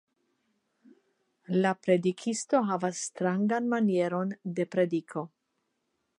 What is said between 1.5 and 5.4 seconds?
La predikisto havas strangan manieron de prediko.